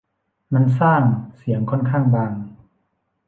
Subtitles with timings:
[0.53, 1.01] มันสร้าง
[1.37, 2.31] เสียงค่อนข้างบาง